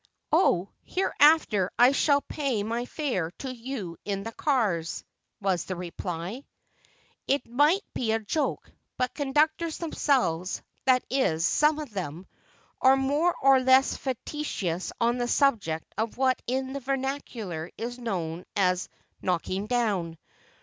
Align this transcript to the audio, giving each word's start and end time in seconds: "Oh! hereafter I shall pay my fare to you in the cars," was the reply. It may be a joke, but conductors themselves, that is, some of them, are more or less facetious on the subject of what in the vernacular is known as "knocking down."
"Oh! 0.31 0.69
hereafter 0.83 1.69
I 1.77 1.91
shall 1.91 2.21
pay 2.21 2.63
my 2.63 2.85
fare 2.85 3.29
to 3.37 3.55
you 3.55 3.97
in 4.03 4.23
the 4.23 4.31
cars," 4.31 5.03
was 5.39 5.65
the 5.65 5.75
reply. 5.75 6.43
It 7.27 7.45
may 7.45 7.79
be 7.93 8.11
a 8.11 8.17
joke, 8.19 8.71
but 8.97 9.13
conductors 9.13 9.77
themselves, 9.77 10.63
that 10.85 11.03
is, 11.11 11.45
some 11.45 11.77
of 11.77 11.91
them, 11.93 12.25
are 12.81 12.97
more 12.97 13.35
or 13.43 13.59
less 13.59 13.95
facetious 13.95 14.91
on 14.99 15.19
the 15.19 15.27
subject 15.27 15.93
of 15.99 16.17
what 16.17 16.41
in 16.47 16.73
the 16.73 16.79
vernacular 16.79 17.69
is 17.77 17.99
known 17.99 18.45
as 18.55 18.89
"knocking 19.21 19.67
down." 19.67 20.17